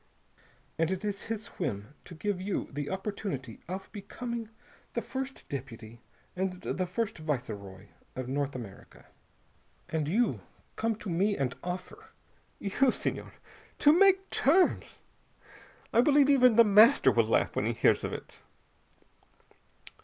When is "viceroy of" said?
7.19-8.27